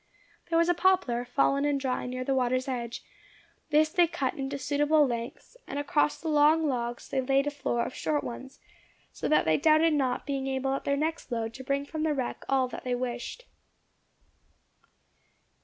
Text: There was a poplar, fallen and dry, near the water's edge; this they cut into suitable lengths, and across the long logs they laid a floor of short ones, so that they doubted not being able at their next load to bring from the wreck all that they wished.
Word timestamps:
There 0.49 0.57
was 0.57 0.67
a 0.67 0.73
poplar, 0.73 1.23
fallen 1.25 1.63
and 1.63 1.79
dry, 1.79 2.07
near 2.07 2.23
the 2.23 2.33
water's 2.33 2.67
edge; 2.67 3.03
this 3.69 3.89
they 3.89 4.07
cut 4.07 4.33
into 4.33 4.57
suitable 4.57 5.05
lengths, 5.05 5.55
and 5.67 5.77
across 5.77 6.19
the 6.19 6.27
long 6.27 6.67
logs 6.67 7.07
they 7.07 7.21
laid 7.21 7.45
a 7.45 7.51
floor 7.51 7.85
of 7.85 7.93
short 7.93 8.23
ones, 8.23 8.59
so 9.11 9.27
that 9.27 9.45
they 9.45 9.57
doubted 9.57 9.93
not 9.93 10.25
being 10.25 10.47
able 10.47 10.73
at 10.73 10.85
their 10.85 10.97
next 10.97 11.31
load 11.31 11.53
to 11.53 11.63
bring 11.63 11.85
from 11.85 12.01
the 12.01 12.15
wreck 12.15 12.43
all 12.49 12.67
that 12.69 12.83
they 12.83 12.95
wished. 12.95 13.45